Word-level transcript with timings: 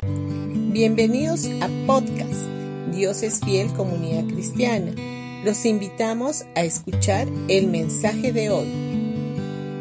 Bienvenidos 0.00 1.46
a 1.60 1.68
podcast 1.84 2.46
Dios 2.94 3.24
es 3.24 3.40
fiel 3.40 3.72
comunidad 3.72 4.32
cristiana. 4.32 4.92
Los 5.44 5.64
invitamos 5.66 6.44
a 6.54 6.62
escuchar 6.62 7.26
el 7.48 7.66
mensaje 7.66 8.32
de 8.32 8.48
hoy. 8.50 8.68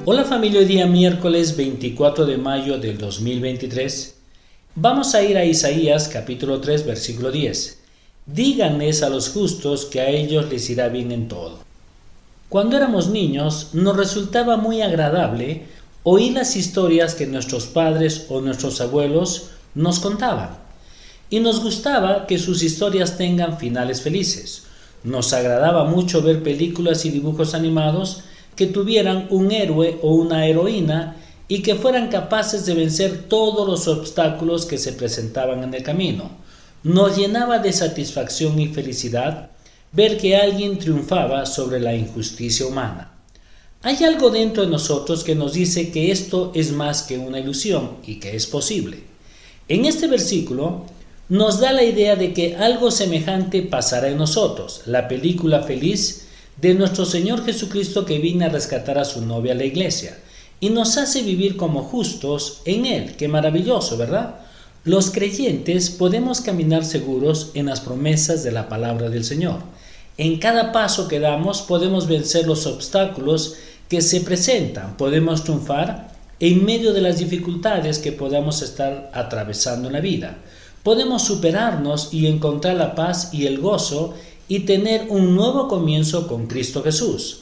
Hola 0.05 0.25
familia, 0.25 0.61
hoy 0.61 0.65
día 0.65 0.87
miércoles 0.87 1.55
24 1.55 2.25
de 2.25 2.37
mayo 2.37 2.79
del 2.79 2.97
2023. 2.97 4.15
Vamos 4.73 5.13
a 5.13 5.21
ir 5.21 5.37
a 5.37 5.45
Isaías 5.45 6.07
capítulo 6.07 6.61
3 6.61 6.87
versículo 6.87 7.31
10. 7.31 7.79
Díganles 8.25 9.03
a 9.03 9.09
los 9.09 9.29
justos 9.29 9.85
que 9.85 10.01
a 10.01 10.09
ellos 10.09 10.49
les 10.49 10.67
irá 10.71 10.89
bien 10.89 11.11
en 11.11 11.27
todo. 11.27 11.59
Cuando 12.49 12.75
éramos 12.75 13.09
niños 13.09 13.69
nos 13.73 13.95
resultaba 13.95 14.57
muy 14.57 14.81
agradable 14.81 15.65
oír 16.01 16.33
las 16.33 16.55
historias 16.55 17.13
que 17.13 17.27
nuestros 17.27 17.67
padres 17.67 18.25
o 18.29 18.41
nuestros 18.41 18.81
abuelos 18.81 19.51
nos 19.77 19.99
contaban. 19.99 20.57
Y 21.29 21.39
nos 21.39 21.61
gustaba 21.61 22.27
que 22.27 22.37
sus 22.37 22.63
historias 22.63 23.17
tengan 23.17 23.57
finales 23.57 24.01
felices. 24.01 24.63
Nos 25.03 25.33
agradaba 25.33 25.85
mucho 25.85 26.21
ver 26.21 26.43
películas 26.43 27.05
y 27.05 27.09
dibujos 27.09 27.53
animados 27.53 28.23
que 28.55 28.67
tuvieran 28.67 29.27
un 29.29 29.51
héroe 29.51 29.99
o 30.01 30.13
una 30.15 30.45
heroína 30.45 31.15
y 31.47 31.61
que 31.61 31.75
fueran 31.75 32.09
capaces 32.09 32.65
de 32.65 32.73
vencer 32.73 33.29
todos 33.29 33.67
los 33.67 33.87
obstáculos 33.87 34.65
que 34.65 34.77
se 34.77 34.93
presentaban 34.93 35.63
en 35.63 35.73
el 35.73 35.83
camino 35.83 36.47
nos 36.83 37.17
llenaba 37.17 37.59
de 37.59 37.73
satisfacción 37.73 38.59
y 38.59 38.67
felicidad 38.67 39.49
ver 39.91 40.17
que 40.17 40.37
alguien 40.37 40.77
triunfaba 40.77 41.45
sobre 41.45 41.79
la 41.79 41.93
injusticia 41.95 42.65
humana. 42.65 43.11
Hay 43.81 44.03
algo 44.03 44.29
dentro 44.29 44.63
de 44.63 44.69
nosotros 44.69 45.23
que 45.23 45.35
nos 45.35 45.53
dice 45.53 45.91
que 45.91 46.11
esto 46.11 46.51
es 46.55 46.71
más 46.71 47.03
que 47.03 47.17
una 47.17 47.39
ilusión 47.39 47.97
y 48.05 48.19
que 48.19 48.35
es 48.35 48.47
posible. 48.47 49.03
En 49.69 49.83
este 49.83 50.07
versículo 50.07 50.85
nos 51.27 51.59
da 51.59 51.73
la 51.73 51.83
idea 51.83 52.15
de 52.15 52.33
que 52.33 52.55
algo 52.55 52.89
semejante 52.89 53.61
pasará 53.61 54.07
en 54.07 54.17
nosotros, 54.17 54.83
la 54.85 55.09
película 55.09 55.63
feliz 55.63 56.27
de 56.61 56.73
nuestro 56.73 57.05
Señor 57.05 57.43
Jesucristo 57.43 58.05
que 58.05 58.19
vino 58.19 58.45
a 58.45 58.49
rescatar 58.49 58.97
a 58.97 59.03
su 59.03 59.25
novia 59.25 59.53
la 59.55 59.65
iglesia 59.65 60.17
y 60.61 60.69
nos 60.69 60.97
hace 60.97 61.21
vivir 61.21 61.57
como 61.57 61.83
justos 61.83 62.61
en 62.63 62.85
Él. 62.85 63.15
Qué 63.17 63.27
maravilloso, 63.27 63.97
¿verdad? 63.97 64.35
Los 64.85 65.11
creyentes 65.11 65.89
podemos 65.89 66.39
caminar 66.39 66.85
seguros 66.85 67.51
en 67.53 67.65
las 67.65 67.81
promesas 67.81 68.45
de 68.45 68.53
la 68.53 68.69
palabra 68.69 69.09
del 69.09 69.25
Señor. 69.25 69.59
En 70.17 70.39
cada 70.39 70.71
paso 70.71 71.09
que 71.09 71.19
damos 71.19 71.61
podemos 71.61 72.07
vencer 72.07 72.47
los 72.47 72.65
obstáculos 72.65 73.55
que 73.89 74.01
se 74.01 74.21
presentan, 74.21 74.95
podemos 74.95 75.43
triunfar 75.43 76.16
en 76.39 76.65
medio 76.65 76.93
de 76.93 77.01
las 77.01 77.17
dificultades 77.17 77.99
que 77.99 78.11
podamos 78.11 78.61
estar 78.61 79.11
atravesando 79.13 79.87
en 79.87 79.93
la 79.93 80.01
vida. 80.01 80.37
Podemos 80.83 81.23
superarnos 81.23 82.13
y 82.13 82.27
encontrar 82.27 82.75
la 82.75 82.95
paz 82.95 83.33
y 83.33 83.45
el 83.45 83.59
gozo 83.59 84.13
y 84.47 84.61
tener 84.61 85.07
un 85.09 85.35
nuevo 85.35 85.67
comienzo 85.67 86.27
con 86.27 86.47
Cristo 86.47 86.83
Jesús. 86.83 87.41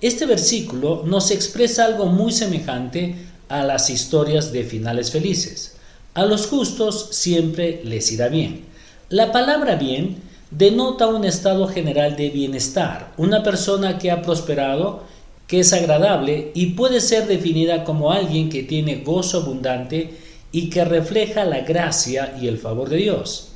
Este 0.00 0.26
versículo 0.26 1.02
nos 1.06 1.30
expresa 1.30 1.86
algo 1.86 2.06
muy 2.06 2.30
semejante 2.30 3.16
a 3.48 3.64
las 3.64 3.90
historias 3.90 4.52
de 4.52 4.64
finales 4.64 5.10
felices. 5.10 5.76
A 6.14 6.24
los 6.24 6.46
justos 6.46 7.08
siempre 7.12 7.80
les 7.84 8.12
irá 8.12 8.28
bien. 8.28 8.64
La 9.08 9.32
palabra 9.32 9.76
bien 9.76 10.16
denota 10.50 11.06
un 11.06 11.24
estado 11.24 11.66
general 11.68 12.16
de 12.16 12.30
bienestar, 12.30 13.12
una 13.16 13.42
persona 13.42 13.98
que 13.98 14.10
ha 14.10 14.22
prosperado, 14.22 15.04
que 15.46 15.60
es 15.60 15.72
agradable 15.72 16.50
y 16.54 16.66
puede 16.66 17.00
ser 17.00 17.26
definida 17.26 17.84
como 17.84 18.12
alguien 18.12 18.48
que 18.48 18.62
tiene 18.62 18.96
gozo 18.96 19.42
abundante 19.42 20.14
y 20.52 20.70
que 20.70 20.84
refleja 20.84 21.44
la 21.44 21.60
gracia 21.60 22.36
y 22.40 22.48
el 22.48 22.58
favor 22.58 22.88
de 22.88 22.96
Dios. 22.96 23.48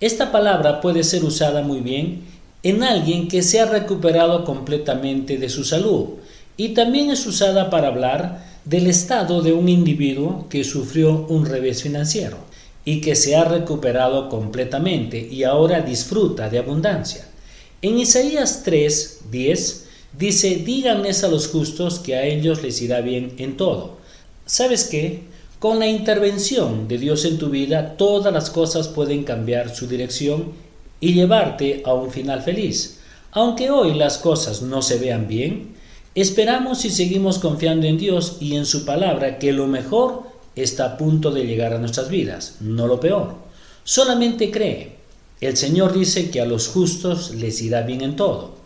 Esta 0.00 0.30
palabra 0.30 0.80
puede 0.80 1.02
ser 1.04 1.24
usada 1.24 1.62
muy 1.62 1.80
bien 1.80 2.22
en 2.62 2.82
alguien 2.82 3.28
que 3.28 3.42
se 3.42 3.60
ha 3.60 3.66
recuperado 3.66 4.44
completamente 4.44 5.38
de 5.38 5.48
su 5.48 5.64
salud 5.64 6.10
y 6.56 6.70
también 6.70 7.10
es 7.10 7.26
usada 7.26 7.70
para 7.70 7.88
hablar 7.88 8.46
del 8.64 8.86
estado 8.86 9.42
de 9.42 9.52
un 9.52 9.68
individuo 9.68 10.46
que 10.48 10.64
sufrió 10.64 11.26
un 11.28 11.46
revés 11.46 11.82
financiero 11.82 12.38
y 12.84 13.00
que 13.00 13.16
se 13.16 13.36
ha 13.36 13.44
recuperado 13.44 14.28
completamente 14.28 15.18
y 15.18 15.44
ahora 15.44 15.80
disfruta 15.80 16.48
de 16.48 16.58
abundancia. 16.58 17.26
En 17.82 17.98
Isaías 17.98 18.62
3, 18.64 19.20
10 19.30 19.87
dice, 20.12 20.56
díganles 20.56 21.24
a 21.24 21.28
los 21.28 21.48
justos 21.48 21.98
que 21.98 22.14
a 22.14 22.24
ellos 22.24 22.62
les 22.62 22.80
irá 22.82 23.00
bien 23.00 23.34
en 23.38 23.56
todo. 23.56 23.98
¿Sabes 24.46 24.84
qué? 24.84 25.22
Con 25.58 25.78
la 25.78 25.88
intervención 25.88 26.86
de 26.86 26.98
Dios 26.98 27.24
en 27.24 27.38
tu 27.38 27.50
vida, 27.50 27.96
todas 27.96 28.32
las 28.32 28.50
cosas 28.50 28.88
pueden 28.88 29.24
cambiar 29.24 29.74
su 29.74 29.86
dirección 29.86 30.52
y 31.00 31.14
llevarte 31.14 31.82
a 31.84 31.94
un 31.94 32.10
final 32.10 32.42
feliz. 32.42 33.00
Aunque 33.32 33.70
hoy 33.70 33.94
las 33.94 34.18
cosas 34.18 34.62
no 34.62 34.82
se 34.82 34.98
vean 34.98 35.28
bien, 35.28 35.78
Esperamos 36.20 36.84
y 36.84 36.90
seguimos 36.90 37.38
confiando 37.38 37.86
en 37.86 37.96
Dios 37.96 38.38
y 38.40 38.56
en 38.56 38.66
su 38.66 38.84
palabra 38.84 39.38
que 39.38 39.52
lo 39.52 39.68
mejor 39.68 40.24
está 40.56 40.84
a 40.84 40.96
punto 40.96 41.30
de 41.30 41.46
llegar 41.46 41.72
a 41.72 41.78
nuestras 41.78 42.08
vidas, 42.08 42.56
no 42.58 42.88
lo 42.88 42.98
peor. 42.98 43.36
Solamente 43.84 44.50
cree. 44.50 44.96
El 45.40 45.56
Señor 45.56 45.92
dice 45.92 46.28
que 46.28 46.40
a 46.40 46.44
los 46.44 46.66
justos 46.66 47.30
les 47.36 47.62
irá 47.62 47.82
bien 47.82 48.00
en 48.00 48.16
todo. 48.16 48.56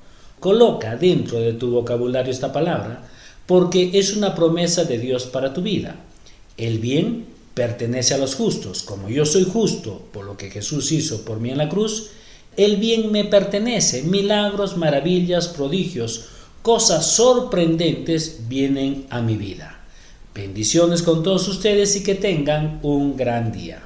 Coloca 0.42 0.96
dentro 0.96 1.38
de 1.38 1.52
tu 1.52 1.70
vocabulario 1.70 2.32
esta 2.32 2.52
palabra 2.52 3.08
porque 3.46 3.92
es 3.94 4.16
una 4.16 4.34
promesa 4.34 4.82
de 4.82 4.98
Dios 4.98 5.26
para 5.26 5.54
tu 5.54 5.62
vida. 5.62 5.94
El 6.56 6.80
bien 6.80 7.26
pertenece 7.54 8.14
a 8.14 8.18
los 8.18 8.34
justos. 8.34 8.82
Como 8.82 9.08
yo 9.08 9.24
soy 9.24 9.44
justo 9.44 10.02
por 10.12 10.24
lo 10.24 10.36
que 10.36 10.50
Jesús 10.50 10.90
hizo 10.90 11.24
por 11.24 11.38
mí 11.38 11.50
en 11.50 11.58
la 11.58 11.68
cruz, 11.68 12.10
el 12.56 12.78
bien 12.78 13.12
me 13.12 13.24
pertenece. 13.24 14.02
Milagros, 14.02 14.76
maravillas, 14.76 15.46
prodigios, 15.46 16.24
cosas 16.62 17.06
sorprendentes 17.06 18.40
vienen 18.48 19.06
a 19.10 19.22
mi 19.22 19.36
vida. 19.36 19.78
Bendiciones 20.34 21.02
con 21.02 21.22
todos 21.22 21.46
ustedes 21.46 21.94
y 21.94 22.02
que 22.02 22.16
tengan 22.16 22.80
un 22.82 23.16
gran 23.16 23.52
día. 23.52 23.80